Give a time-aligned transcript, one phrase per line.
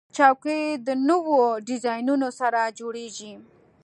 [0.15, 3.33] چوکۍ د نوو ډیزاینونو سره جوړیږي.